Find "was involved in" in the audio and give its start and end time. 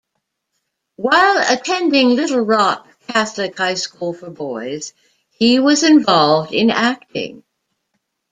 5.59-6.71